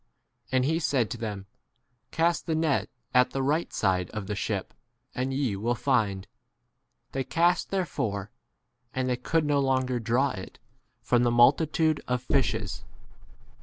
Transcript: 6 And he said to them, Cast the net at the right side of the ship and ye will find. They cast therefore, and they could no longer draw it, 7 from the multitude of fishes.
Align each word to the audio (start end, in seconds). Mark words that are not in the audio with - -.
6 0.45 0.53
And 0.53 0.65
he 0.65 0.79
said 0.79 1.11
to 1.11 1.17
them, 1.19 1.45
Cast 2.09 2.47
the 2.47 2.55
net 2.55 2.89
at 3.13 3.29
the 3.29 3.43
right 3.43 3.71
side 3.71 4.09
of 4.09 4.25
the 4.25 4.33
ship 4.33 4.73
and 5.13 5.31
ye 5.31 5.55
will 5.55 5.75
find. 5.75 6.27
They 7.11 7.23
cast 7.23 7.69
therefore, 7.69 8.31
and 8.95 9.07
they 9.07 9.15
could 9.17 9.45
no 9.45 9.59
longer 9.59 9.99
draw 9.99 10.31
it, 10.31 10.57
7 11.03 11.03
from 11.03 11.21
the 11.23 11.29
multitude 11.29 12.01
of 12.07 12.23
fishes. 12.23 12.83